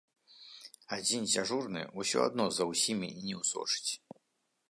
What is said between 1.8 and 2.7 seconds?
усё адно за